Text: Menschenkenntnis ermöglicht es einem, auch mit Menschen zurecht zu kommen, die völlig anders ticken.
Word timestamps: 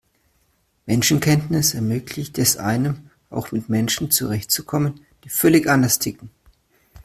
Menschenkenntnis 0.87 1.75
ermöglicht 1.75 2.39
es 2.39 2.57
einem, 2.57 3.11
auch 3.29 3.51
mit 3.51 3.69
Menschen 3.69 4.09
zurecht 4.09 4.49
zu 4.49 4.65
kommen, 4.65 5.05
die 5.25 5.29
völlig 5.29 5.67
anders 5.69 5.99
ticken. 5.99 6.31